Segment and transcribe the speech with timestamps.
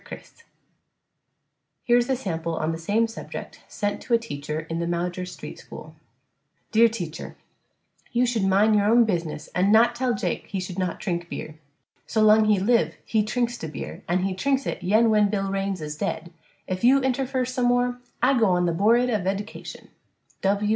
[0.03, 0.43] CHRIS
[1.83, 5.27] Here is a sample on the same subject sent to a teacher in the Maujer
[5.27, 5.93] Street school:
[6.71, 7.37] Dear Teacher:
[8.11, 11.59] You should mine your own bizniss an' not tell Jake he should not trink bier,
[12.07, 15.51] so long he lif he trinks the bier an' he trinks it yen wen bill
[15.51, 16.33] rains is ded,
[16.65, 19.89] if you interfer some more I go on the bored of edcation.